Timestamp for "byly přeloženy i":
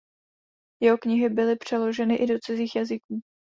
1.29-2.25